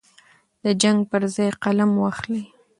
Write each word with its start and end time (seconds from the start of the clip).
د 0.63 0.65
جنګ 0.81 0.99
پر 1.11 1.21
ځای 1.35 1.49
قلم 1.63 1.91
واخلئ. 2.01 2.43